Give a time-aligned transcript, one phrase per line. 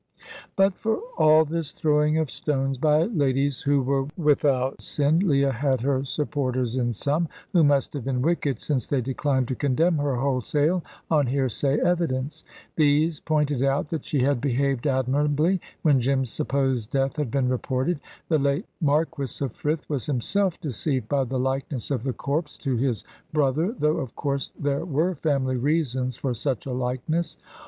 [0.55, 5.81] But for all this throwing of stones by ladies who were without sin, Leah had
[5.81, 10.15] her supporters in some, who must have been wicked, since they declined to condemn her
[10.15, 12.43] wholesale on hearsay evidence.
[12.75, 17.99] These pointed out that she had behaved admirably, when Jim's supposed death had been reported.
[18.27, 22.75] The late Marquis of Frith was himself deceived by the likeness of the corpse to
[22.75, 27.37] his brother, though of course there were family reasons for such a likeness.